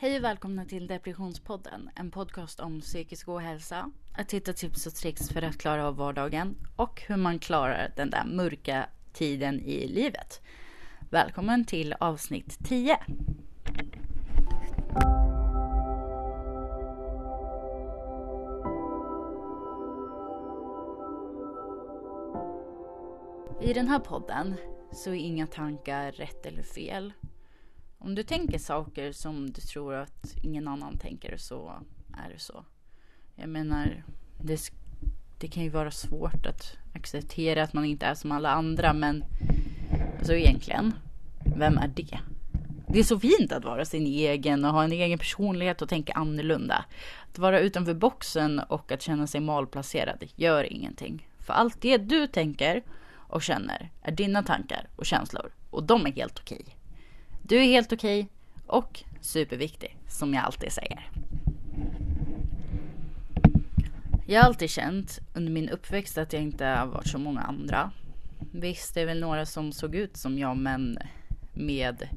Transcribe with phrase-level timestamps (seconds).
[0.00, 5.28] Hej och välkomna till Depressionspodden, en podcast om psykisk ohälsa, att hitta tips och tricks
[5.28, 10.42] för att klara av vardagen och hur man klarar den där mörka tiden i livet.
[11.10, 12.98] Välkommen till avsnitt 10.
[23.60, 24.54] I den här podden
[24.92, 27.12] så är inga tankar rätt eller fel.
[27.98, 31.72] Om du tänker saker som du tror att ingen annan tänker så
[32.26, 32.64] är det så.
[33.34, 34.04] Jag menar,
[34.40, 34.72] det,
[35.38, 39.24] det kan ju vara svårt att acceptera att man inte är som alla andra men
[40.18, 40.94] alltså egentligen,
[41.56, 42.18] vem är det?
[42.88, 46.12] Det är så fint att vara sin egen och ha en egen personlighet och tänka
[46.12, 46.84] annorlunda.
[47.30, 51.28] Att vara utanför boxen och att känna sig malplacerad gör ingenting.
[51.38, 56.12] För allt det du tänker och känner är dina tankar och känslor och de är
[56.12, 56.77] helt okej.
[57.48, 58.28] Du är helt okej
[58.66, 61.10] och superviktig, som jag alltid säger.
[64.26, 67.90] Jag har alltid känt under min uppväxt att jag inte har varit som många andra.
[68.52, 70.98] Visst, det är väl några som såg ut som jag, men
[71.54, 72.08] med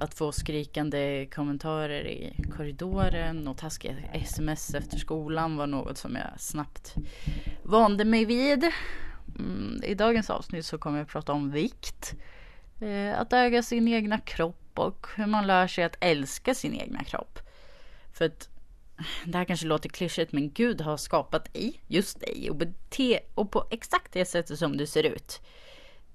[0.00, 6.40] att få skrikande kommentarer i korridoren och taskiga sms efter skolan var något som jag
[6.40, 6.94] snabbt
[7.62, 8.64] vande mig vid.
[9.38, 12.14] Mm, I dagens avsnitt så kommer jag att prata om vikt.
[12.80, 17.04] Eh, att äga sin egna kropp och hur man lär sig att älska sin egna
[17.04, 17.38] kropp.
[18.12, 18.48] För att
[19.24, 23.50] det här kanske låter klyschigt men Gud har skapat dig, just dig och, bete, och
[23.50, 25.40] på exakt det sättet som du ser ut.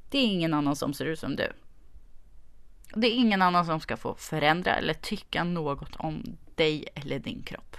[0.09, 1.53] Det är ingen annan som ser ut som du.
[2.95, 7.43] Det är ingen annan som ska få förändra eller tycka något om dig eller din
[7.43, 7.77] kropp.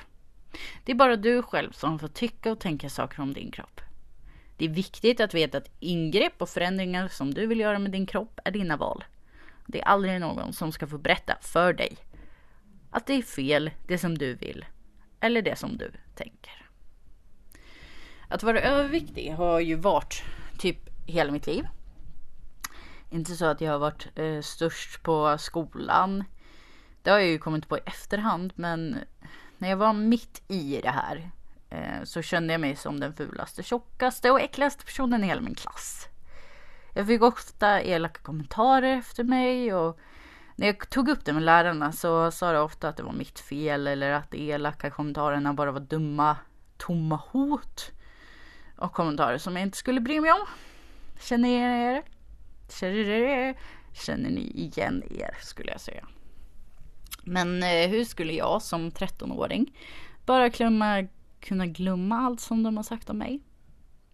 [0.84, 3.80] Det är bara du själv som får tycka och tänka saker om din kropp.
[4.56, 8.06] Det är viktigt att veta att ingrepp och förändringar som du vill göra med din
[8.06, 9.04] kropp är dina val.
[9.66, 11.96] Det är aldrig någon som ska få berätta för dig
[12.90, 14.64] att det är fel, det som du vill
[15.20, 16.66] eller det som du tänker.
[18.28, 20.22] Att vara överviktig har ju varit
[20.58, 21.66] typ hela mitt liv.
[23.10, 26.24] Inte så att jag har varit eh, störst på skolan.
[27.02, 28.98] Det har jag ju kommit på i efterhand, men
[29.58, 31.30] när jag var mitt i det här
[31.72, 35.54] Eh, så kände jag mig som den fulaste, tjockaste och äckligaste personen i hela min
[35.54, 36.06] klass.
[36.94, 39.98] Jag fick ofta elaka kommentarer efter mig och
[40.56, 43.40] när jag tog upp det med lärarna så sa de ofta att det var mitt
[43.40, 46.36] fel eller att de elaka kommentarerna bara var dumma,
[46.76, 47.90] tomma hot
[48.76, 50.46] och kommentarer som jag inte skulle bry mig om.
[51.20, 52.02] Känner ni er?
[52.68, 53.54] Känner,
[53.92, 56.06] känner ni igen er skulle jag säga.
[57.24, 59.76] Men eh, hur skulle jag som 13-åring
[60.26, 61.06] bara klämma
[61.42, 63.40] kunna glömma allt som de har sagt om mig?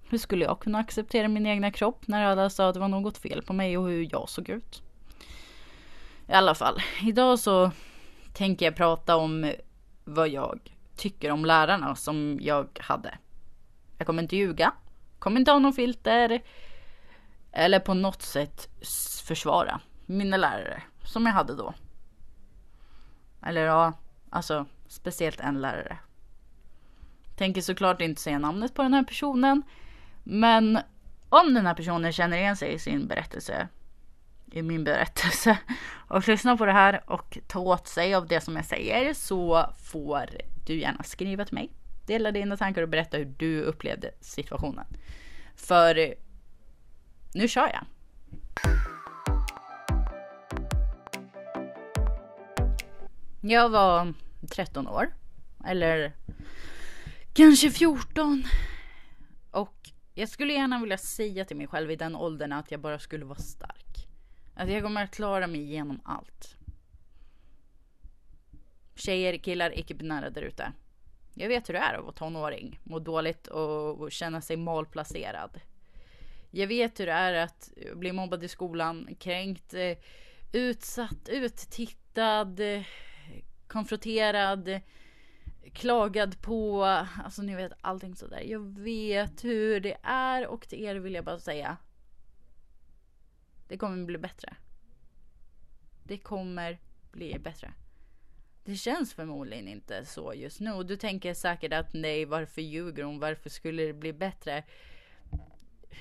[0.02, 3.18] Hur skulle jag kunna acceptera min egna kropp när alla sa att det var något
[3.18, 4.82] fel på mig och hur jag såg ut?
[6.28, 7.70] I alla fall, idag så
[8.34, 9.52] tänker jag prata om
[10.04, 10.60] vad jag
[10.96, 13.18] tycker om lärarna som jag hade.
[13.98, 14.72] Jag kommer inte ljuga,
[15.18, 16.42] kommer inte ha någon filter
[17.52, 18.68] eller på något sätt
[19.24, 21.74] försvara mina lärare som jag hade då.
[23.42, 23.92] Eller ja,
[24.30, 25.98] alltså speciellt en lärare.
[27.38, 29.62] Tänker såklart inte säga namnet på den här personen.
[30.24, 30.78] Men
[31.28, 33.68] om den här personen känner igen sig i sin berättelse,
[34.52, 35.58] i min berättelse
[36.08, 39.70] och lyssnar på det här och tar åt sig av det som jag säger så
[39.84, 40.30] får
[40.66, 41.70] du gärna skriva till mig.
[42.06, 44.86] Dela dina tankar och berätta hur du upplevde situationen.
[45.56, 46.14] För
[47.34, 47.84] nu kör jag.
[53.40, 54.14] Jag var
[54.50, 55.10] 13 år.
[55.64, 56.12] Eller
[57.38, 58.44] kanske 14.
[59.50, 62.98] Och jag skulle gärna vilja säga till mig själv i den åldern att jag bara
[62.98, 64.08] skulle vara stark.
[64.54, 66.56] Att jag kommer att klara mig igenom allt.
[68.94, 70.72] Tjejer, killar, icke-binära där ute.
[71.34, 75.60] Jag vet hur det är att vara tonåring, må dåligt och känna sig malplacerad.
[76.50, 79.74] Jag vet hur det är att bli mobbad i skolan, kränkt,
[80.52, 82.60] utsatt, uttittad,
[83.66, 84.80] konfronterad,
[85.74, 86.84] klagad på,
[87.24, 88.40] alltså ni vet allting sådär.
[88.40, 91.76] Jag vet hur det är och till er vill jag bara säga.
[93.68, 94.56] Det kommer bli bättre.
[96.04, 96.78] Det kommer
[97.12, 97.72] bli bättre.
[98.64, 100.72] Det känns förmodligen inte så just nu.
[100.72, 103.20] Och du tänker säkert att nej, varför ljuger hon?
[103.20, 104.64] Varför skulle det bli bättre?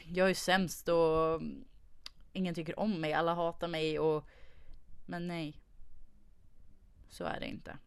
[0.06, 1.42] Jag är sämst och
[2.34, 3.14] ingen tycker om mig.
[3.14, 4.28] Alla hatar mig och...
[5.06, 5.62] Men nej.
[7.10, 7.78] Så är det inte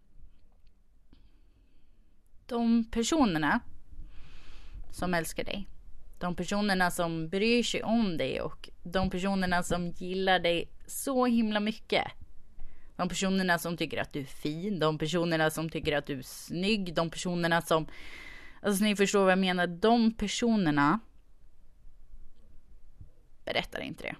[2.50, 3.60] de personerna
[4.90, 5.68] som älskar dig.
[6.18, 11.60] De personerna som bryr sig om dig och de personerna som gillar dig så himla
[11.60, 12.04] mycket.
[12.96, 16.22] De personerna som tycker att du är fin, de personerna som tycker att du är
[16.22, 17.86] snygg, de personerna som...
[18.62, 19.66] Alltså ni förstår vad jag menar.
[19.66, 21.00] De personerna
[23.44, 24.16] berättar inte det.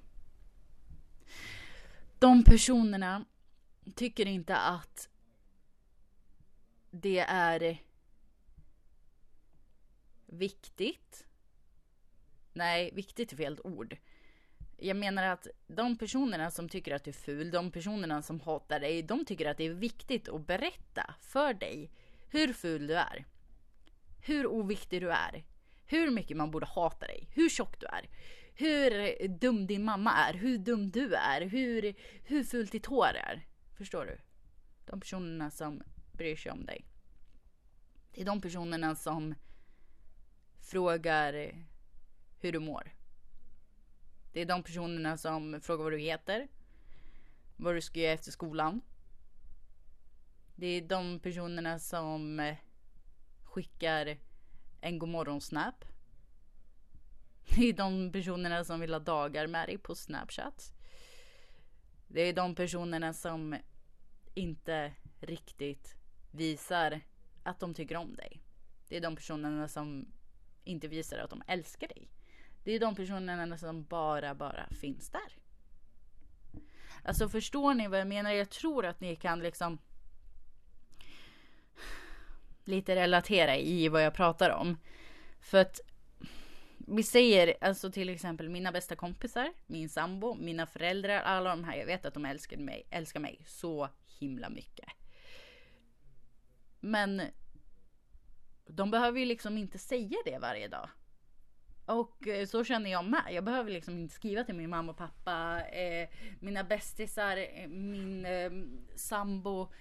[2.18, 3.24] De personerna
[3.96, 5.08] tycker inte att
[6.90, 7.89] det är
[10.32, 11.26] viktigt.
[12.52, 13.96] Nej, viktigt är fel ord.
[14.76, 18.80] Jag menar att de personerna som tycker att du är ful, de personerna som hatar
[18.80, 21.90] dig, de tycker att det är viktigt att berätta för dig
[22.30, 23.24] hur ful du är.
[24.20, 25.44] Hur oviktig du är.
[25.86, 27.28] Hur mycket man borde hata dig.
[27.34, 28.08] Hur tjock du är.
[28.54, 30.34] Hur dum din mamma är.
[30.34, 31.40] Hur dum du är.
[31.40, 31.94] Hur,
[32.24, 33.46] hur fult ditt hår är.
[33.78, 34.18] Förstår du?
[34.86, 36.84] De personerna som bryr sig om dig.
[38.12, 39.34] Det är de personerna som
[40.70, 41.54] frågar
[42.38, 42.92] hur du mår.
[44.32, 46.48] Det är de personerna som frågar vad du heter.
[47.56, 48.80] Vad du ska göra efter skolan.
[50.54, 52.54] Det är de personerna som
[53.44, 54.18] skickar
[54.80, 55.84] en godmorgon-snap.
[57.48, 60.72] Det är de personerna som vill ha dagar med dig på Snapchat.
[62.08, 63.56] Det är de personerna som
[64.34, 65.96] inte riktigt
[66.30, 67.00] visar
[67.42, 68.42] att de tycker om dig.
[68.88, 70.06] Det är de personerna som
[70.64, 72.08] inte visar att de älskar dig.
[72.64, 75.38] Det är de personerna som bara, bara finns där.
[77.02, 78.30] Alltså förstår ni vad jag menar?
[78.30, 79.78] Jag tror att ni kan liksom
[82.64, 84.76] lite relatera i vad jag pratar om.
[85.40, 85.80] För att
[86.78, 91.76] vi säger alltså till exempel mina bästa kompisar, min sambo, mina föräldrar, alla de här.
[91.76, 94.88] Jag vet att de älskar mig, älskar mig så himla mycket.
[96.80, 97.22] Men
[98.72, 100.88] de behöver ju liksom inte säga det varje dag.
[101.86, 103.24] Och eh, så känner jag med.
[103.30, 106.08] Jag behöver liksom inte skriva till min mamma och pappa, eh,
[106.40, 108.50] mina bästisar, eh, min eh,
[108.96, 109.72] sambo.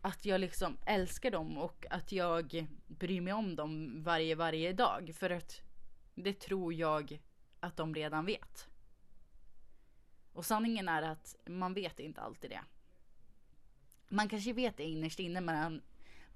[0.00, 5.10] Att jag liksom älskar dem och att jag bryr mig om dem varje, varje dag.
[5.14, 5.60] För att
[6.14, 7.20] det tror jag
[7.60, 8.68] att de redan vet.
[10.32, 12.60] Och sanningen är att man vet inte alltid det.
[14.08, 15.82] Man kanske vet det innerst inne men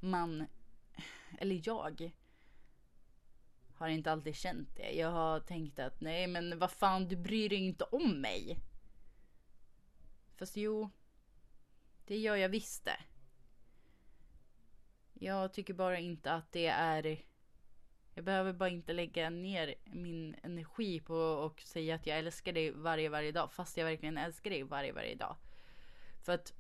[0.01, 0.47] man,
[1.39, 2.13] eller jag,
[3.75, 4.91] har inte alltid känt det.
[4.91, 8.59] Jag har tänkt att nej men vad fan du bryr dig inte om mig.
[10.37, 10.91] Fast jo,
[12.07, 13.01] det gör jag visst det.
[15.15, 17.25] Jag tycker bara inte att det är
[18.15, 22.71] jag behöver bara inte lägga ner min energi på att säga att jag älskar dig
[22.71, 23.53] varje, varje dag.
[23.53, 25.37] Fast jag verkligen älskar dig varje, varje dag.
[26.23, 26.60] För att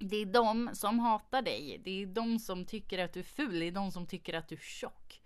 [0.00, 1.80] det är de som hatar dig.
[1.84, 3.58] Det är de som tycker att du är ful.
[3.60, 5.22] Det är de som tycker att du är tjock.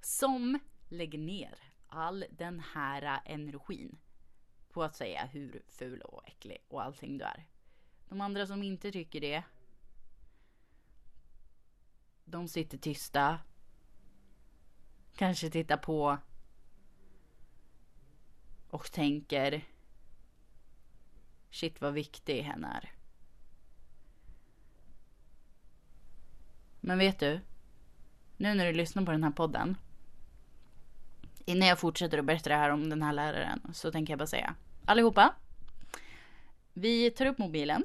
[0.00, 3.98] Som lägger ner all den här energin
[4.68, 7.46] på att säga hur ful och äcklig och allting du är.
[8.08, 9.42] De andra som inte tycker det.
[12.24, 13.38] De sitter tysta
[15.16, 16.18] Kanske tittar på
[18.70, 19.64] och tänker
[21.50, 22.92] Shit vad viktig hen är.
[26.86, 27.40] Men vet du?
[28.36, 29.76] Nu när du lyssnar på den här podden.
[31.44, 34.26] Innan jag fortsätter att berätta det här om den här läraren så tänker jag bara
[34.26, 34.54] säga.
[34.84, 35.34] Allihopa.
[36.72, 37.84] Vi tar upp mobilen.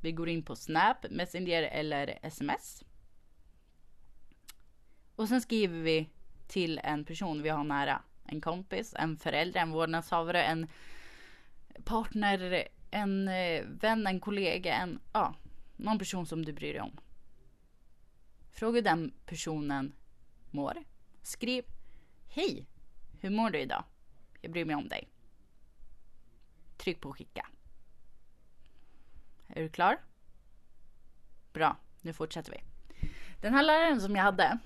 [0.00, 2.84] Vi går in på Snap, Messenger eller sms.
[5.16, 6.10] Och sen skriver vi
[6.46, 8.02] till en person vi har nära.
[8.24, 10.66] En kompis, en förälder, en vårdnadshavare, en
[11.84, 15.34] partner, en eh, vän, en kollega, en, ja,
[15.76, 17.00] någon person som du bryr dig om.
[18.54, 19.92] Fråga den personen
[20.50, 20.84] mår.
[21.22, 21.64] Skriv
[22.28, 22.66] Hej!
[23.20, 23.84] Hur mår du idag?
[24.40, 25.08] Jag bryr mig om dig.
[26.76, 27.46] Tryck på skicka.
[29.48, 29.98] Är du klar?
[31.52, 32.62] Bra, nu fortsätter vi.
[33.40, 34.58] Den här läraren som jag hade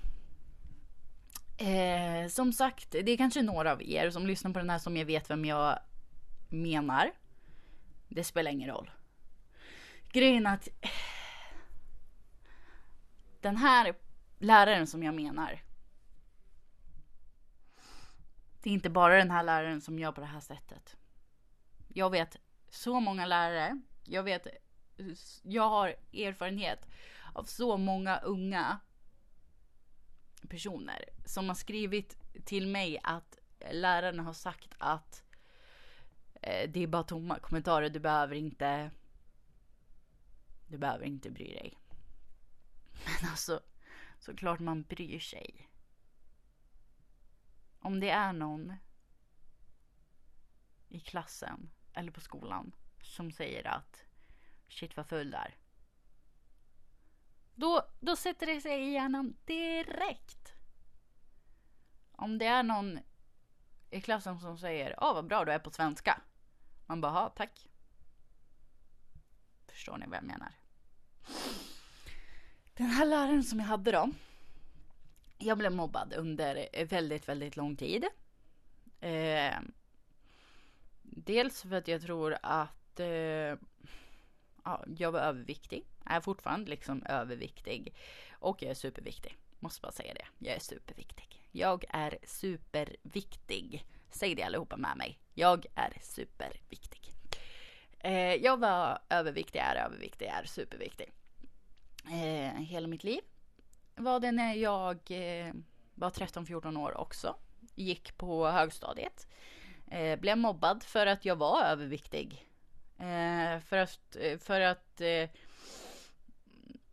[1.57, 4.97] Eh, som sagt, det är kanske några av er som lyssnar på den här som
[4.97, 5.79] jag vet vem jag
[6.49, 7.11] menar.
[8.07, 8.91] Det spelar ingen roll.
[10.11, 10.67] Grejen är att
[13.41, 13.95] den här
[14.37, 15.61] läraren som jag menar.
[18.61, 20.95] Det är inte bara den här läraren som gör på det här sättet.
[21.87, 22.37] Jag vet
[22.69, 23.81] så många lärare.
[24.03, 24.47] Jag vet,
[25.41, 26.87] jag har erfarenhet
[27.33, 28.79] av så många unga
[30.49, 33.39] personer som har skrivit till mig att
[33.71, 35.23] lärarna har sagt att
[36.41, 37.89] eh, det är bara tomma kommentarer.
[37.89, 38.91] Du behöver inte.
[40.67, 41.77] Du behöver inte bry dig.
[43.05, 43.61] Men alltså,
[44.19, 45.69] såklart man bryr sig.
[47.79, 48.73] Om det är någon
[50.87, 54.03] i klassen eller på skolan som säger att
[54.67, 55.57] shit vad full där.
[57.55, 60.53] Då, då sätter det sig i hjärnan direkt.
[62.11, 62.99] Om det är någon
[63.89, 66.21] i klassen som säger Åh vad bra du är på svenska.
[66.85, 67.67] Man bara, tack.
[69.67, 70.53] Förstår ni vad jag menar?
[72.79, 74.09] Den här läraren som jag hade då.
[75.37, 78.05] Jag blev mobbad under väldigt, väldigt lång tid.
[78.99, 79.57] Eh,
[81.01, 83.55] dels för att jag tror att eh,
[84.63, 85.85] ja, jag var överviktig.
[86.05, 87.93] Är fortfarande liksom överviktig.
[88.31, 89.37] Och jag är superviktig.
[89.59, 90.25] Måste bara säga det.
[90.37, 91.43] Jag är superviktig.
[91.51, 93.85] Jag är superviktig.
[94.09, 95.19] Säg det allihopa med mig.
[95.33, 97.01] Jag är superviktig.
[97.99, 101.13] Eh, jag var överviktig, är överviktig, är superviktig.
[102.09, 103.21] Eh, hela mitt liv
[103.95, 105.53] var det när jag eh,
[105.95, 107.35] var 13-14 år också.
[107.75, 109.27] Gick på högstadiet.
[109.87, 112.47] Eh, blev mobbad för att jag var överviktig.
[112.97, 115.29] Eh, för att, eh, för att eh,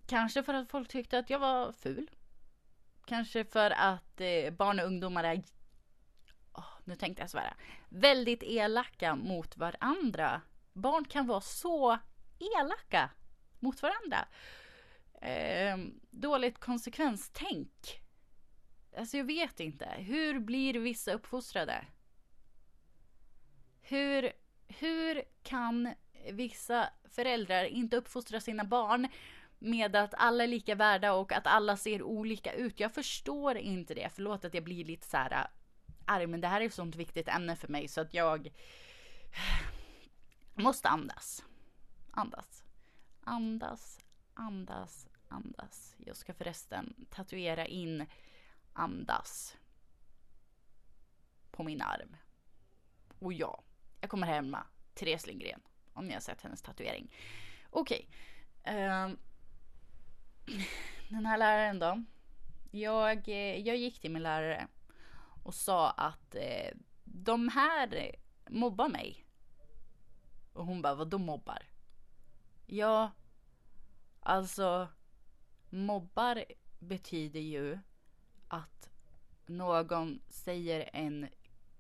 [0.07, 2.11] kanske för att folk tyckte att jag var ful.
[3.07, 5.43] Kanske för att eh, barn och ungdomar är,
[6.53, 7.55] oh, nu tänkte jag svära,
[7.89, 10.41] väldigt elaka mot varandra.
[10.73, 11.99] Barn kan vara så
[12.39, 13.11] elaka
[13.59, 14.29] mot varandra.
[15.23, 15.79] Eh,
[16.11, 18.01] dåligt konsekvenstänk.
[18.97, 19.89] Alltså jag vet inte.
[19.99, 21.85] Hur blir vissa uppfostrade?
[23.81, 24.33] Hur,
[24.69, 25.95] hur kan
[26.33, 29.09] vissa föräldrar inte uppfostra sina barn
[29.59, 32.81] med att alla är lika värda och att alla ser olika ut.
[32.81, 34.11] Jag förstår inte det.
[34.15, 35.47] Förlåt att jag blir lite så här äh,
[36.05, 38.53] arg, men det här är ett sånt viktigt ämne för mig så att jag
[40.55, 41.45] måste andas.
[42.11, 42.65] Andas.
[43.25, 43.99] Andas,
[44.37, 45.95] andas, andas.
[45.99, 48.07] Jag ska förresten tatuera in
[48.73, 49.57] andas
[51.51, 52.17] på min arm.
[53.19, 53.63] Och ja,
[54.01, 55.61] jag kommer härma Therese Lindgren
[55.93, 57.13] om ni har sett hennes tatuering.
[57.71, 58.09] Okej.
[58.63, 59.17] Okay.
[61.09, 62.05] Den här läraren då.
[62.71, 64.69] Jag, eh, jag gick till min lärare
[65.43, 68.17] och sa att eh, de här
[68.51, 69.25] mobbar mig.
[70.53, 71.63] Och hon bara, vadå mobbar?
[72.67, 73.11] Ja,
[74.27, 74.89] alltså
[75.71, 76.45] mobbar
[76.79, 77.79] betyder ju
[78.49, 78.91] att
[79.47, 81.29] någon säger en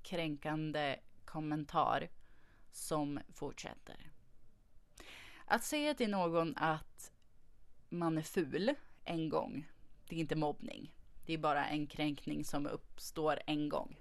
[0.03, 2.09] kränkande kommentar
[2.73, 4.11] som fortsätter.
[5.45, 7.13] Att säga till någon att
[7.89, 8.75] man är ful
[9.05, 9.69] en gång,
[10.09, 10.93] det är inte mobbning.
[11.27, 13.97] Det är bara en kränkning som uppstår en gång.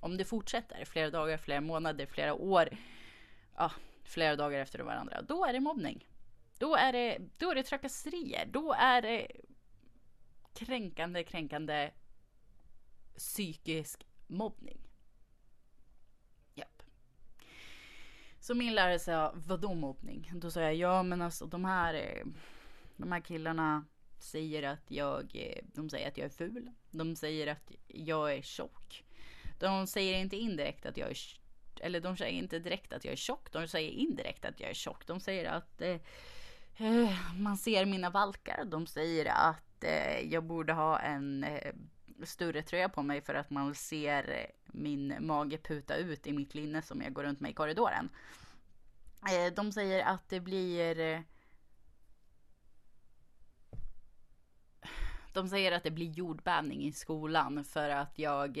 [0.00, 2.68] Om det fortsätter flera dagar, flera månader, flera år,
[3.56, 3.72] ja,
[4.04, 6.06] flera dagar efter varandra, då är det mobbning.
[6.58, 8.46] Då är det, då är det trakasserier.
[8.46, 9.30] Då är det
[10.54, 11.90] kränkande, kränkande
[13.16, 14.84] psykisk mobbning.
[18.44, 20.30] Så min lärare sa, vadå mobbning?
[20.34, 22.24] Då sa jag, ja men alltså de här, eh,
[22.96, 23.84] de här killarna
[24.18, 26.70] säger att jag, eh, de säger att jag är ful.
[26.90, 29.04] De säger att jag är tjock.
[29.58, 31.16] De säger inte indirekt att jag är,
[31.80, 33.52] eller de säger inte direkt att jag är tjock.
[33.52, 35.06] De säger indirekt att jag är tjock.
[35.06, 35.96] De säger att eh
[36.76, 38.64] Eh, man ser mina valkar.
[38.64, 41.74] De säger att eh, jag borde ha en eh,
[42.22, 46.82] större tröja på mig för att man ser min mage puta ut i mitt linne
[46.82, 48.08] som jag går runt med i korridoren.
[49.56, 51.24] De säger att det blir...
[55.32, 58.58] De säger att det blir jordbävning i skolan för att jag...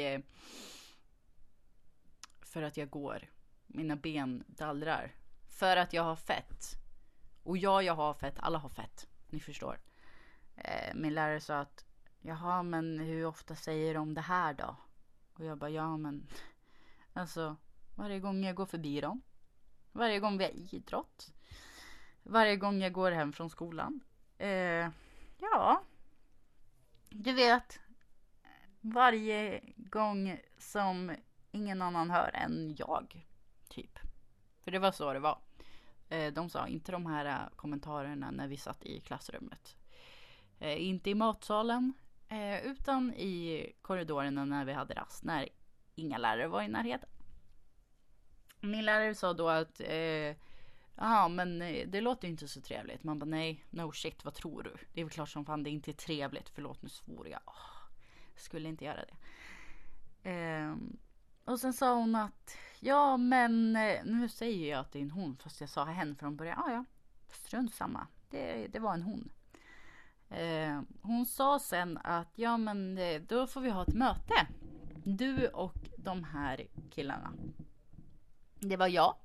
[2.40, 3.30] För att jag går.
[3.66, 5.14] Mina ben dallrar.
[5.48, 6.83] För att jag har fett.
[7.44, 8.38] Och ja, jag har fett.
[8.38, 9.06] Alla har fett.
[9.30, 9.80] Ni förstår.
[10.56, 11.84] Eh, min lärare sa att
[12.26, 14.76] Jaha, men hur ofta säger de det här då?
[15.34, 16.26] Och jag bara, ja men
[17.12, 17.56] alltså
[17.94, 19.22] varje gång jag går förbi dem.
[19.92, 21.32] Varje gång vi har idrott.
[22.22, 24.00] Varje gång jag går hem från skolan.
[24.38, 24.88] Eh,
[25.38, 25.82] ja,
[27.10, 27.80] du vet.
[28.80, 31.16] Varje gång som
[31.50, 33.26] ingen annan hör än jag.
[33.68, 33.98] Typ.
[34.60, 35.38] För det var så det var.
[36.08, 39.76] Eh, de sa inte de här eh, kommentarerna när vi satt i klassrummet.
[40.58, 41.92] Eh, inte i matsalen,
[42.62, 45.48] utan i korridorerna när vi hade rast, när
[45.94, 47.08] inga lärare var i närheten.
[48.60, 49.80] Min lärare sa då att
[50.96, 53.04] Ja men det låter ju inte så trevligt.
[53.04, 54.74] Man bara nej, no shit, vad tror du?
[54.92, 56.48] Det är väl klart som fan det inte är trevligt.
[56.48, 57.40] Förlåt nu svor jag.
[57.46, 57.88] Oh,
[58.36, 60.30] skulle inte göra det.
[60.30, 60.74] Eh,
[61.44, 65.10] och sen sa hon att ja men eh, nu säger jag att det är en
[65.10, 66.62] hon fast jag sa hen från början.
[66.66, 66.84] Ja ja,
[67.28, 68.06] strunt samma.
[68.30, 69.32] Det, det var en hon.
[70.28, 74.46] Eh, hon sa sen att ja men eh, då får vi ha ett möte.
[75.04, 77.32] Du och de här killarna.
[78.60, 79.16] Det var jag.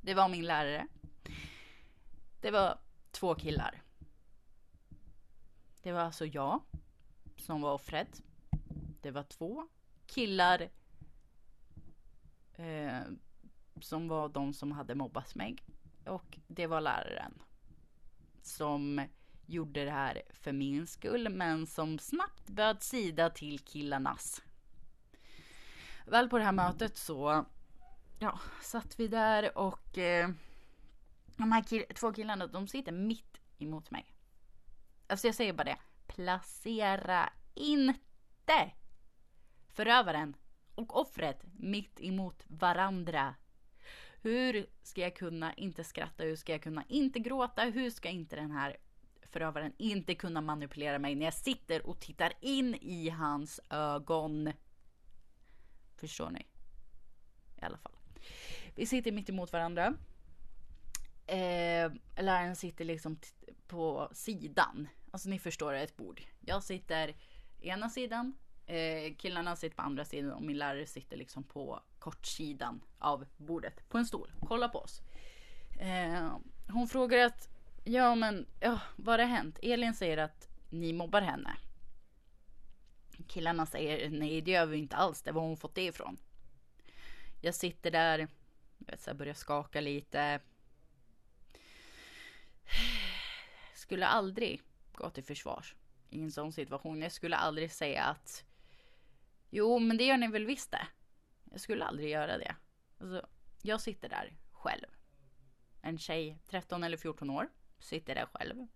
[0.00, 0.86] Det var min lärare.
[2.40, 2.78] Det var
[3.10, 3.82] två killar.
[5.82, 6.60] Det var alltså jag
[7.36, 8.22] som var offret.
[9.00, 9.68] Det var två
[10.06, 10.68] killar
[12.58, 13.00] eh,
[13.80, 15.56] som var de som hade mobbat mig.
[16.06, 17.42] Och det var läraren
[18.42, 19.06] som
[19.46, 24.42] gjorde det här för min skull men som snabbt böt sida till killarnas.
[26.06, 27.44] Väl på det här mötet så
[28.18, 30.28] ja, satt vi där och eh,
[31.36, 34.14] de här kill två killarna de sitter mitt emot mig.
[35.06, 35.78] Alltså jag säger bara det.
[36.06, 38.72] Placera inte
[39.68, 40.36] förövaren
[40.78, 43.34] och offret mitt emot varandra.
[44.22, 46.24] Hur ska jag kunna inte skratta?
[46.24, 47.62] Hur ska jag kunna inte gråta?
[47.62, 48.76] Hur ska inte den här
[49.22, 54.52] förövaren inte kunna manipulera mig när jag sitter och tittar in i hans ögon?
[55.96, 56.46] Förstår ni?
[57.60, 57.92] I alla fall.
[58.74, 59.94] Vi sitter mitt emot varandra.
[61.26, 63.18] Eh, läraren sitter liksom
[63.66, 64.88] på sidan.
[65.10, 66.22] Alltså ni förstår ett bord.
[66.40, 67.16] Jag sitter
[67.60, 68.34] ena sidan.
[68.68, 73.88] Eh, killarna sitter på andra sidan och min lärare sitter liksom på kortsidan av bordet
[73.88, 74.32] på en stol.
[74.40, 75.00] Kolla på oss.
[75.80, 76.36] Eh,
[76.68, 77.48] hon frågar att
[77.84, 79.58] ja men ja, vad har hänt?
[79.62, 81.56] Elin säger att ni mobbar henne.
[83.26, 85.22] Killarna säger nej det gör vi inte alls.
[85.22, 86.16] Det var hon fått det ifrån.
[87.40, 88.18] Jag sitter där.
[88.18, 90.40] Jag vet, så börjar skaka lite.
[93.74, 95.74] Skulle aldrig gå till försvars
[96.10, 97.02] i en sån situation.
[97.02, 98.44] Jag skulle aldrig säga att
[99.50, 100.88] jo, men det gör ni väl visst det.
[101.44, 102.56] Jag skulle aldrig göra det.
[103.00, 103.26] Alltså,
[103.62, 104.86] jag sitter där själv.
[105.82, 108.66] En tjej, 13 eller 14 år, sitter där själv.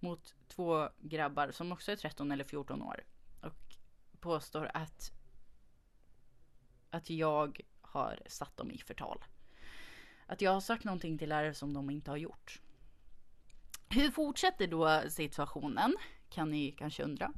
[0.00, 3.04] Mot två grabbar som också är 13 eller 14 år.
[3.42, 3.76] Och
[4.20, 5.12] påstår att,
[6.90, 9.24] att jag har satt dem i förtal.
[10.26, 12.60] Att jag har sagt någonting till lärare som de inte har gjort.
[13.88, 15.96] Hur fortsätter då situationen?
[16.28, 17.32] Kan ni kanske undra.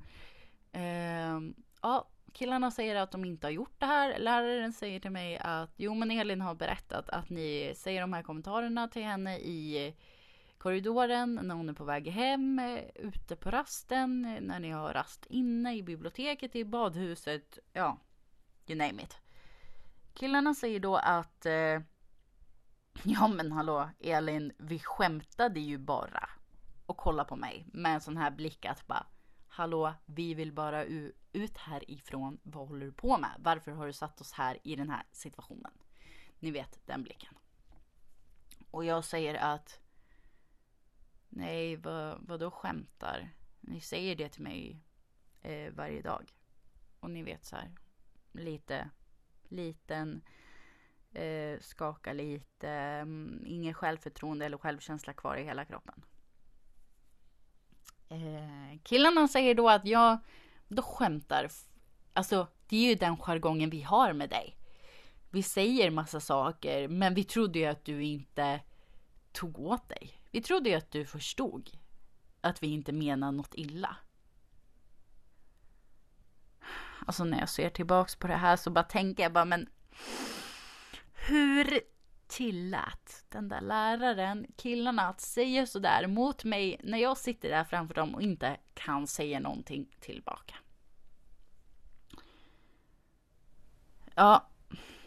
[0.72, 1.40] Eh,
[1.82, 4.18] ja, killarna säger att de inte har gjort det här.
[4.18, 8.22] Läraren säger till mig att jo, men Elin har berättat att ni säger de här
[8.22, 9.94] kommentarerna till henne i
[10.58, 14.92] korridoren när hon är på väg hem, eh, ute på rasten, eh, när ni har
[14.92, 17.98] rast inne i biblioteket, i badhuset, ja,
[18.66, 19.16] you name it.
[20.14, 21.80] Killarna säger då att eh,
[23.02, 26.28] ja men hallå Elin, vi skämtade ju bara.
[26.86, 29.06] Och kolla på mig med en sån här blick att bara
[29.52, 30.84] hallå, vi vill bara
[31.32, 32.38] ut härifrån.
[32.42, 33.30] Vad håller du på med?
[33.38, 35.72] Varför har du satt oss här i den här situationen?
[36.38, 37.34] Ni vet den blicken.
[38.70, 39.80] Och jag säger att
[41.28, 43.30] nej, vad, vad då skämtar?
[43.60, 44.80] Ni säger det till mig
[45.42, 46.32] eh, varje dag.
[47.00, 47.70] Och ni vet så här,
[48.32, 48.90] lite
[49.48, 50.22] liten,
[51.12, 56.04] eh, skaka lite, mm, Inget ingen självförtroende eller självkänsla kvar i hela kroppen.
[58.12, 60.18] Eh, killarna säger då att jag
[60.68, 61.48] då skämtar.
[62.12, 64.56] Alltså, det är ju den jargongen vi har med dig.
[65.30, 68.60] Vi säger massa saker, men vi trodde ju att du inte
[69.32, 70.10] tog åt dig.
[70.30, 71.70] Vi trodde ju att du förstod
[72.40, 73.96] att vi inte menar något illa.
[77.06, 79.68] Alltså när jag ser tillbaks på det här så bara tänker jag bara men
[81.14, 81.80] hur
[82.32, 87.94] tillät den där läraren killarna att säga sådär mot mig när jag sitter där framför
[87.94, 90.54] dem och inte kan säga någonting tillbaka.
[94.14, 94.48] Ja,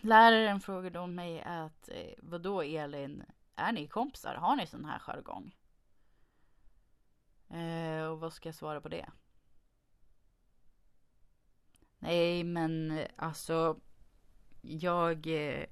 [0.01, 3.23] läraren frågade om mig att eh, vadå Elin,
[3.55, 4.35] är ni kompisar?
[4.35, 5.55] Har ni sån här jargong?
[7.49, 9.09] Eh, och vad ska jag svara på det?
[11.99, 13.79] Nej, men eh, alltså
[14.61, 15.65] jag eh,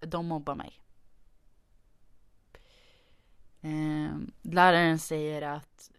[0.00, 0.80] de mobbar mig.
[3.60, 5.90] Eh, läraren säger att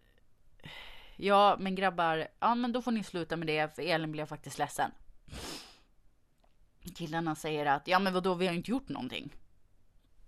[1.16, 4.58] ja, men grabbar, ja, men då får ni sluta med det för Elin blev faktiskt
[4.58, 4.92] ledsen.
[6.96, 9.34] Killarna säger att ja, men vadå, vi har inte gjort någonting.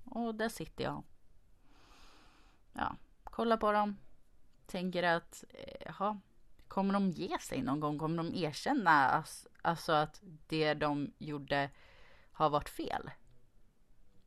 [0.05, 1.03] Och där sitter jag.
[2.73, 3.97] Ja, kollar på dem.
[4.65, 6.19] Tänker att, eh, jaha,
[6.67, 7.99] kommer de ge sig någon gång?
[7.99, 9.23] Kommer de erkänna
[9.61, 11.69] alltså att det de gjorde
[12.31, 13.11] har varit fel?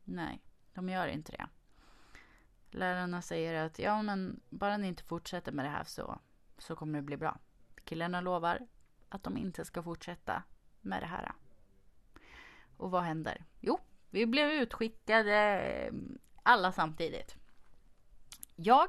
[0.05, 0.41] Nej,
[0.73, 1.47] de gör inte det.
[2.71, 6.19] Lärarna säger att ja, men bara ni inte fortsätter med det här så,
[6.57, 7.37] så kommer det bli bra.
[7.83, 8.67] Killarna lovar
[9.09, 10.43] att de inte ska fortsätta
[10.81, 11.31] med det här.
[12.77, 13.45] Och vad händer?
[13.59, 17.35] Jo, vi blev utskickade mm, alla samtidigt.
[18.55, 18.87] Jag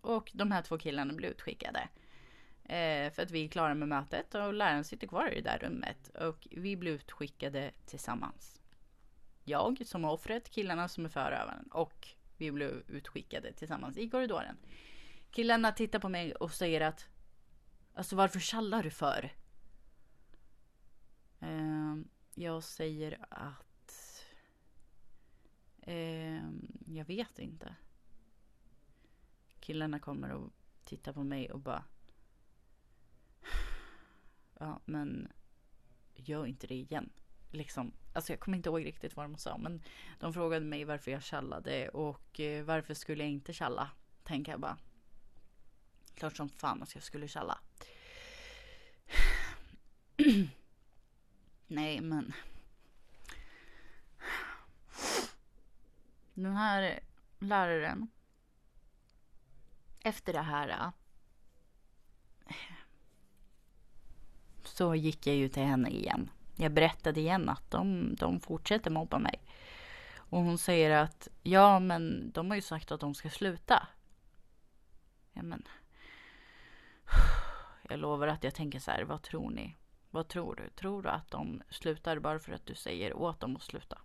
[0.00, 1.88] och de här två killarna blev utskickade.
[2.64, 5.58] Eh, för att vi är klara med mötet och läraren sitter kvar i det där
[5.58, 6.08] rummet.
[6.08, 8.60] Och vi blev utskickade tillsammans
[9.44, 14.56] jag som är offret, killarna som är förövaren och Vi blev utskickade tillsammans i korridoren.
[15.30, 17.08] Killarna tittar på mig och säger att
[17.94, 19.32] Alltså varför tjallar du för?
[21.40, 21.96] Eh,
[22.34, 24.24] jag säger att
[25.82, 26.50] eh,
[26.86, 27.74] jag vet inte.
[29.60, 30.52] Killarna kommer och
[30.84, 31.84] tittar på mig och bara
[34.58, 35.28] Ja men
[36.14, 37.10] gör inte det igen.
[37.50, 39.82] Liksom, alltså jag kommer inte ihåg riktigt vad de sa men
[40.20, 43.90] de frågade mig varför jag tjallade och eh, varför skulle jag inte tjalla?
[44.22, 44.78] Tänker jag bara.
[46.14, 47.58] Klart som fan att jag skulle tjalla.
[51.66, 52.32] Nej, men.
[56.34, 57.00] Den här
[57.38, 58.08] läraren.
[60.00, 60.92] Efter det här.
[64.64, 66.30] Så gick jag ju till henne igen.
[66.56, 69.40] Jag berättade igen att de, de fortsätter mobba mig.
[70.16, 73.88] Och hon säger att ja, men de har ju sagt att de ska sluta.
[75.32, 75.64] Ja, men
[77.88, 79.76] jag lovar att jag tänker så här, vad tror ni?
[80.10, 80.70] Vad tror du?
[80.70, 83.98] Tror du att de slutar bara för att du säger åt dem att sluta?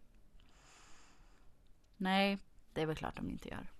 [1.98, 2.38] Nej,
[2.74, 3.72] det är väl klart de inte gör.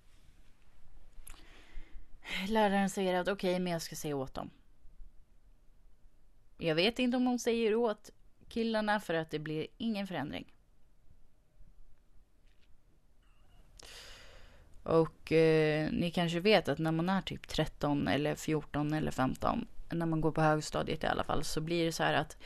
[2.48, 4.50] Läraren säger att okej, okay, men jag ska säga åt dem.
[6.58, 8.10] Jag vet inte om hon säger åt
[8.50, 10.54] killarna för att det blir ingen förändring.
[14.84, 19.68] Och eh, ni kanske vet att när man är typ 13 eller 14 eller 15
[19.90, 22.38] när man går på högstadiet i alla fall, så blir det så här att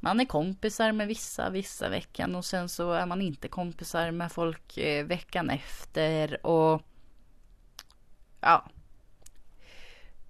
[0.00, 4.32] man är kompisar med vissa vissa veckan och sen så är man inte kompisar med
[4.32, 6.82] folk eh, veckan efter och
[8.40, 8.70] ja.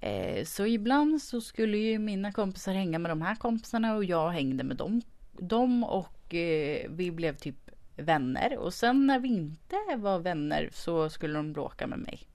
[0.00, 4.30] Eh, så ibland så skulle ju mina kompisar hänga med de här kompisarna och jag
[4.30, 9.76] hängde med dem, dem och eh, vi blev typ vänner och sen när vi inte
[9.96, 12.28] var vänner så skulle de bråka med mig.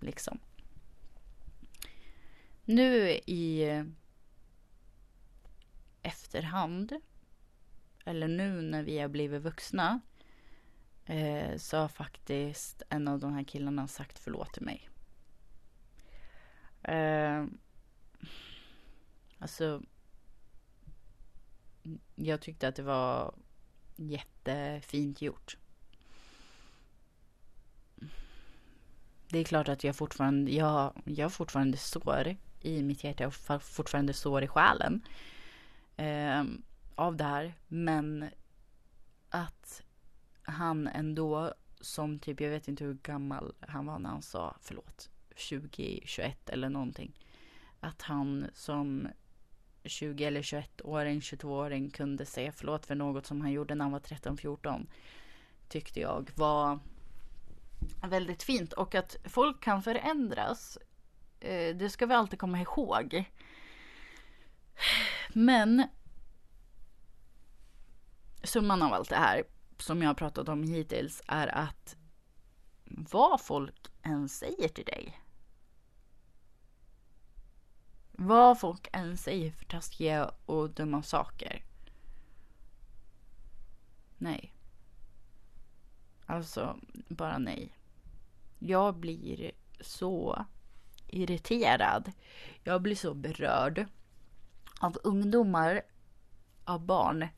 [0.00, 0.38] Liksom.
[2.64, 3.84] Nu i eh,
[6.02, 6.92] efterhand,
[8.04, 10.00] eller nu när vi har blivit vuxna,
[11.04, 14.88] eh, så har faktiskt en av de här killarna sagt förlåt till mig.
[16.86, 17.44] Eh,
[19.38, 19.82] alltså,
[22.14, 23.34] jag tyckte att det var
[23.96, 25.56] jättefint gjort.
[29.28, 33.62] Det är klart att jag fortfarande, jag, jag har fortfarande sår i mitt hjärta och
[33.62, 35.02] fortfarande sår i själen
[35.96, 36.44] eh,
[36.94, 37.54] av det här.
[37.68, 38.30] Men
[39.28, 39.82] att
[40.42, 45.10] han ändå som typ, jag vet inte hur gammal han var när han sa förlåt,
[45.36, 47.12] 2021 eller någonting.
[47.80, 49.08] Att han som
[49.84, 54.00] 20 eller 21-åring, 22-åring kunde säga förlåt för något som han gjorde när han var
[54.00, 54.86] 13-14.
[55.68, 56.78] Tyckte jag var
[58.08, 58.72] väldigt fint.
[58.72, 60.78] Och att folk kan förändras
[61.40, 63.24] eh, det ska vi alltid komma ihåg.
[65.28, 65.88] Men
[68.42, 69.44] summan av allt det här
[69.78, 71.96] som jag har pratat om hittills är att
[72.84, 75.20] vad folk än säger till dig.
[78.18, 81.62] Vad folk än säger för taskiga och dumma saker.
[84.18, 84.52] Nej.
[86.26, 86.76] Alltså,
[87.08, 87.72] bara nej.
[88.58, 89.50] Jag blir
[89.80, 90.44] så
[91.06, 92.12] irriterad.
[92.64, 93.86] Jag blir så berörd
[94.80, 95.82] av ungdomar,
[96.64, 97.28] av barn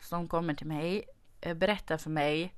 [0.00, 1.04] som kommer till mig,
[1.46, 2.54] och berättar för mig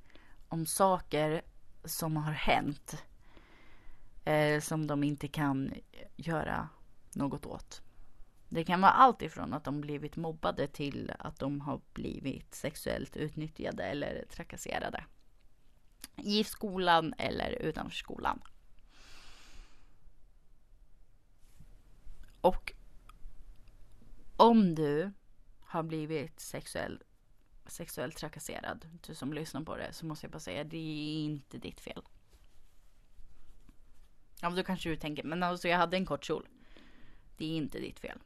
[0.49, 1.43] om saker
[1.85, 3.05] som har hänt.
[4.25, 5.73] Eh, som de inte kan
[6.17, 6.69] göra
[7.17, 7.83] något åt.
[8.49, 13.17] Det kan vara allt ifrån att de blivit mobbade till att de har blivit sexuellt
[13.17, 15.05] utnyttjade eller trakasserade.
[16.17, 18.43] I skolan eller utanför skolan.
[22.41, 22.73] Och
[24.37, 25.13] om du
[25.61, 27.03] har blivit sexuell,
[27.67, 31.59] sexuellt trakasserad, du som lyssnar på det, så måste jag bara säga det är inte
[31.59, 32.03] ditt fel.
[34.41, 36.49] Ja, då kanske du tänker, men alltså jag hade en kort kjol.
[37.37, 38.19] Det är inte ditt fel.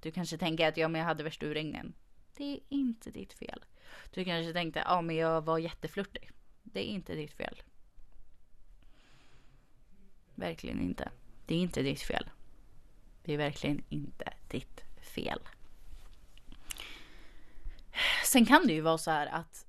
[0.00, 1.94] Du kanske tänker att ja, men jag hade värsta urringningen.
[2.36, 3.64] Det är inte ditt fel.
[4.10, 6.30] Du kanske tänkte, ja men jag var jätteflörtig.
[6.62, 7.62] Det är inte ditt fel.
[10.34, 11.10] Verkligen inte.
[11.46, 12.30] Det är inte ditt fel.
[13.24, 14.84] Det är verkligen inte ditt
[15.14, 15.40] fel.
[18.24, 19.66] Sen kan det ju vara så här att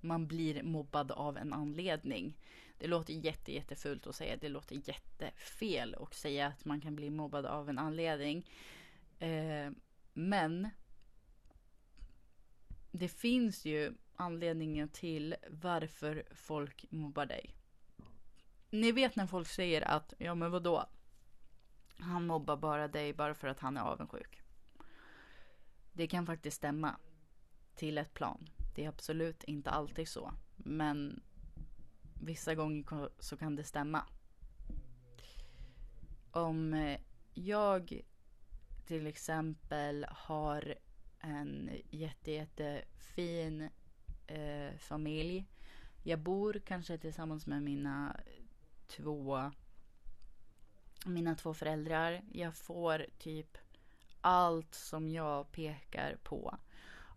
[0.00, 2.36] man blir mobbad av en anledning.
[2.78, 4.36] Det låter jätte, jättefult att säga.
[4.36, 8.50] Det låter jättefel att säga att man kan bli mobbad av en anledning.
[9.18, 9.70] Eh,
[10.12, 10.68] men
[12.90, 17.54] det finns ju anledningen till varför folk mobbar dig.
[18.70, 20.86] Ni vet när folk säger att, ja men vadå?
[21.98, 24.40] Han mobbar bara dig bara för att han är avundsjuk.
[25.92, 26.96] Det kan faktiskt stämma
[27.74, 28.50] till ett plan.
[28.74, 30.34] Det är absolut inte alltid så.
[30.56, 31.22] Men
[32.20, 34.06] vissa gånger så kan det stämma.
[36.30, 37.00] Om eh,
[37.34, 38.00] jag
[38.86, 40.74] till exempel har
[41.20, 43.68] en jätte, jättefin
[44.26, 45.46] eh, familj.
[46.02, 48.16] Jag bor kanske tillsammans med mina
[48.86, 49.50] två
[51.06, 52.22] mina två föräldrar.
[52.32, 53.58] Jag får typ
[54.20, 56.58] allt som jag pekar på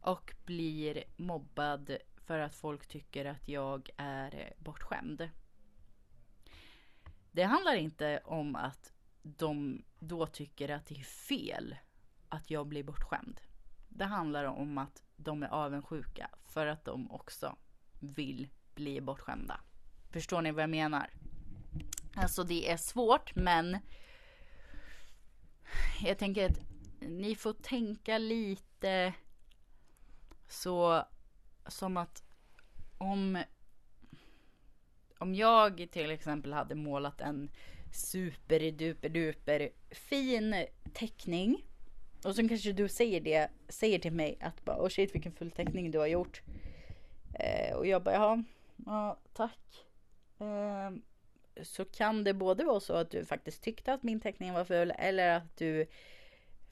[0.02, 1.98] och blir mobbad
[2.28, 5.30] för att folk tycker att jag är eh, bortskämd.
[7.32, 11.76] Det handlar inte om att de då tycker att det är fel
[12.30, 13.42] att jag blir bortskämd.
[13.90, 17.56] Det handlar om att de är avundsjuka för att de också
[18.00, 19.60] vill bli bortskämda.
[20.12, 21.10] Förstår ni vad jag menar?
[22.16, 23.78] Alltså det är svårt men
[26.02, 26.60] jag tänker att
[27.00, 29.14] ni får tänka lite
[30.48, 31.06] så
[31.68, 32.24] som att
[32.98, 33.44] om
[35.20, 37.50] om jag till exempel hade målat en
[37.94, 41.66] superduperduper fin teckning
[42.26, 45.52] och så kanske du säger det, säger till mig att bara oh shit vilken full
[45.52, 46.42] teckning du har gjort.
[47.34, 48.44] Eh, och jag bara jaha,
[48.86, 49.86] ja tack.
[50.40, 50.92] Eh,
[51.64, 54.94] så kan det både vara så att du faktiskt tyckte att min teckning var ful
[54.98, 55.86] eller att du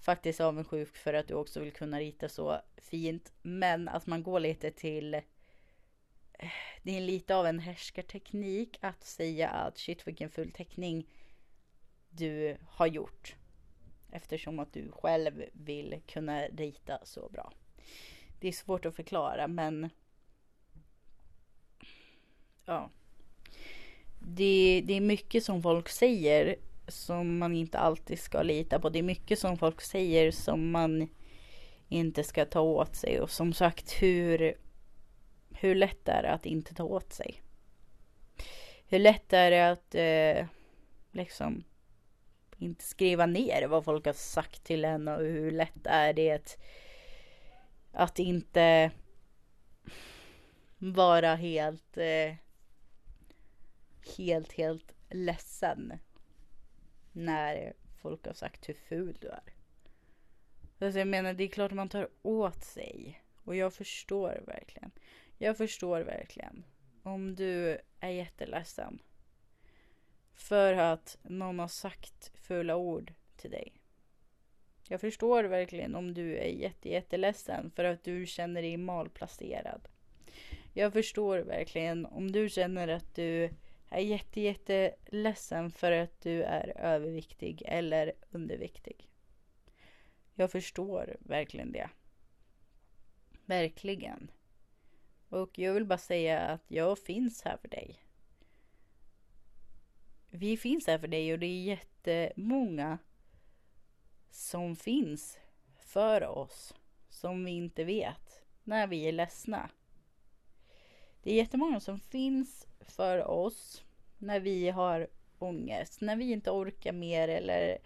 [0.05, 3.33] faktiskt avundsjuk för att du också vill kunna rita så fint.
[3.41, 5.21] Men att man går lite till eh,
[6.83, 11.07] det är lite av en härskarteknik att säga att shit vilken full teckning
[12.09, 13.35] du har gjort.
[14.11, 17.53] Eftersom att du själv vill kunna rita så bra.
[18.39, 19.89] Det är svårt att förklara men
[22.65, 22.89] ja.
[24.19, 26.55] Det, det är mycket som folk säger
[26.87, 28.89] som man inte alltid ska lita på.
[28.89, 31.09] Det är mycket som folk säger som man
[31.89, 33.21] inte ska ta åt sig.
[33.21, 34.57] Och som sagt, hur,
[35.51, 37.41] hur lätt är det att inte ta åt sig?
[38.87, 40.47] Hur lätt är det att eh,
[41.11, 41.63] liksom
[42.57, 46.57] inte skriva ner vad folk har sagt till en och hur lätt är det att,
[47.91, 48.91] att inte
[50.77, 52.35] vara helt eh,
[54.17, 55.93] helt, helt ledsen
[57.15, 59.53] när folk har sagt hur ful du är.
[60.79, 63.21] Alltså jag menar, det är klart man tar åt sig.
[63.43, 64.91] Och jag förstår verkligen.
[65.37, 66.65] Jag förstår verkligen.
[67.03, 68.99] Om du är jätteledsen.
[70.33, 73.73] För att någon har sagt fula ord till dig.
[74.87, 79.87] Jag förstår verkligen om du är jätte, jätteledsen för att du känner dig malplacerad.
[80.73, 83.49] Jag förstår verkligen om du känner att du
[83.89, 89.09] är jätte, jätte ledsen för att du är överviktig eller underviktig.
[90.33, 91.89] Jag förstår verkligen det.
[93.45, 94.31] Verkligen.
[95.29, 97.99] Och jag vill bara säga att jag finns här för dig.
[100.29, 102.97] Vi finns här för dig och det är jättemånga
[104.29, 105.39] som finns
[105.75, 106.73] för oss
[107.09, 109.69] som vi inte vet när vi är ledsna.
[111.23, 113.83] Det är jättemånga som finns för oss
[114.17, 115.07] när vi har
[115.39, 117.77] ångest, när vi inte orkar mer eller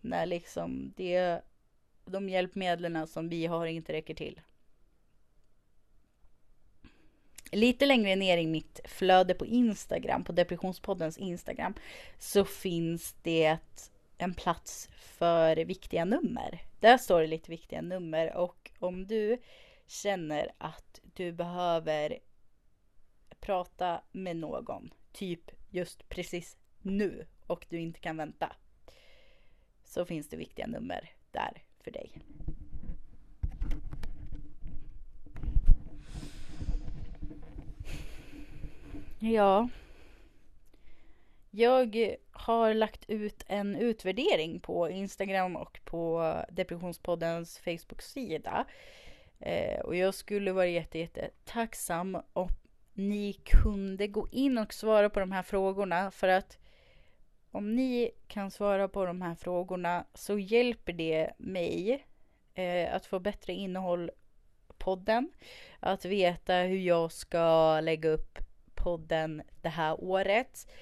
[0.00, 1.40] när liksom det,
[2.04, 4.40] de hjälpmedlen som vi har inte räcker till.
[7.52, 11.74] Lite längre ner i mitt flöde på Instagram, på Depressionspoddens Instagram,
[12.18, 13.58] så finns det
[14.18, 16.62] en plats för viktiga nummer.
[16.80, 19.38] Där står det lite viktiga nummer och om du
[19.86, 22.18] känner att du behöver
[23.40, 28.56] prata med någon, typ just precis nu och du inte kan vänta.
[29.84, 32.12] Så finns det viktiga nummer där för dig.
[39.18, 39.68] Ja.
[41.50, 48.66] Jag har lagt ut en utvärdering på Instagram och på Depressionspoddens Facebook-sida.
[49.38, 52.48] Eh, och jag skulle vara jätte, jätte tacksam om
[53.08, 56.58] ni kunde gå in och svara på de här frågorna för att
[57.50, 62.06] om ni kan svara på de här frågorna så hjälper det mig
[62.54, 64.10] eh, att få bättre innehåll
[64.78, 65.32] podden.
[65.80, 68.38] Att veta hur jag ska lägga upp
[68.74, 70.72] podden det här året.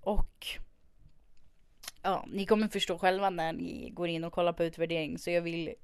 [0.00, 0.46] Och
[2.02, 5.42] ja, ni kommer förstå själva när ni går in och kollar på utvärdering så jag
[5.42, 5.74] vill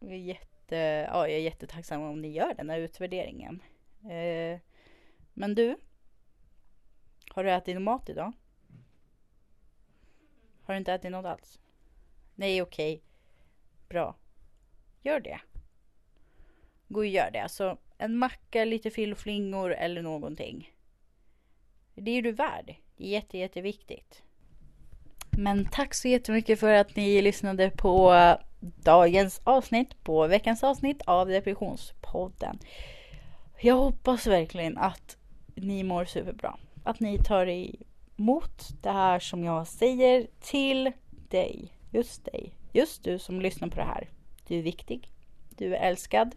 [0.00, 0.76] jätte,
[1.08, 3.62] ja, jag är jättetacksam om ni gör den här utvärderingen.
[4.04, 4.60] Eh,
[5.34, 5.76] men du?
[7.30, 8.32] Har du ätit mat idag?
[10.62, 11.60] Har du inte ätit något alls?
[12.34, 12.94] Nej, okej.
[12.94, 13.04] Okay.
[13.88, 14.16] Bra.
[15.02, 15.40] Gör det.
[16.88, 17.42] Gå och gör det.
[17.42, 20.72] Alltså en macka, lite fillflingor eller någonting.
[21.94, 22.74] Det är du värd.
[22.96, 24.22] Det är jätte, jätteviktigt.
[25.30, 28.14] Men tack så jättemycket för att ni lyssnade på
[28.60, 32.58] dagens avsnitt, på veckans avsnitt av Depressionspodden.
[33.60, 35.16] Jag hoppas verkligen att
[35.54, 36.58] ni mår superbra.
[36.84, 37.46] Att ni tar
[38.16, 40.92] emot det här som jag säger till
[41.28, 41.72] dig.
[41.90, 42.52] Just dig.
[42.72, 44.08] Just du som lyssnar på det här.
[44.46, 45.08] Du är viktig.
[45.50, 46.34] Du är älskad.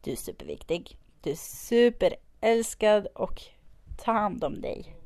[0.00, 0.98] Du är superviktig.
[1.22, 3.42] Du är superälskad och
[3.96, 4.96] ta hand om dig.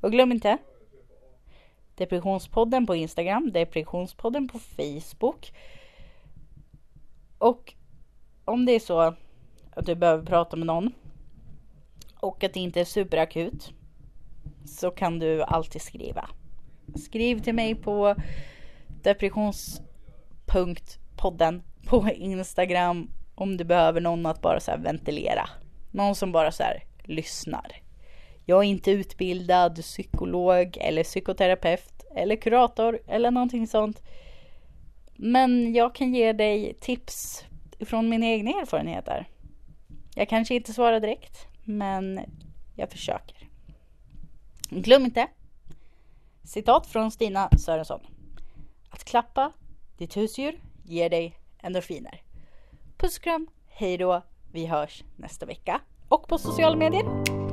[0.00, 0.58] Och glöm inte
[1.94, 5.52] Depressionspodden på Instagram, Depressionspodden på Facebook.
[7.38, 7.74] Och
[8.44, 9.00] om det är så
[9.70, 10.92] att du behöver prata med någon
[12.20, 13.72] och att det inte är superakut
[14.64, 16.28] så kan du alltid skriva.
[16.96, 18.14] Skriv till mig på
[19.02, 25.48] depressions.podden på Instagram om du behöver någon att bara så ventilera.
[25.90, 26.64] Någon som bara så
[27.04, 27.76] lyssnar.
[28.44, 34.02] Jag är inte utbildad psykolog eller psykoterapeut eller kurator eller någonting sånt.
[35.16, 37.44] Men jag kan ge dig tips
[37.80, 39.28] från mina egna erfarenheter.
[40.14, 41.46] Jag kanske inte svarar direkt,
[41.78, 42.20] men
[42.74, 43.48] jag försöker.
[44.70, 45.28] Glöm inte
[46.44, 48.00] citat från Stina Sörensson.
[48.90, 49.52] Att klappa
[49.98, 52.22] ditt husdjur ger dig endorfiner.
[52.96, 57.49] Puss och kram, hej då, vi hörs nästa vecka och på sociala medier.